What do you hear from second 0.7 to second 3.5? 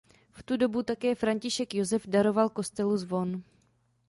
také František Josef daroval kostelu zvon.